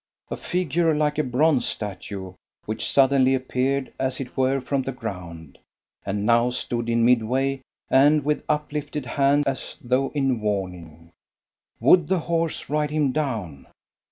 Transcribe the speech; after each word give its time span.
A 0.31 0.35
figure 0.35 0.95
like 0.95 1.19
a 1.19 1.23
bronze 1.23 1.67
statue, 1.67 2.33
which 2.65 2.89
suddenly 2.89 3.35
appeared 3.35 3.93
as 3.99 4.19
it 4.19 4.35
were 4.35 4.59
from 4.59 4.81
the 4.81 4.91
ground, 4.91 5.59
and 6.03 6.25
now 6.25 6.49
stood 6.49 6.89
in 6.89 7.05
midway, 7.05 7.61
and 7.87 8.25
with 8.25 8.43
uplifted 8.49 9.05
hand 9.05 9.47
as 9.47 9.77
though 9.79 10.09
in 10.15 10.41
warning. 10.41 11.11
Would 11.79 12.07
the 12.07 12.21
horses 12.21 12.67
ride 12.67 12.89
him 12.89 13.11
down? 13.11 13.67